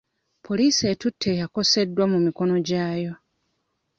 [0.45, 3.13] Poliisi etutte eyakoseddwa mu mikono gyayo.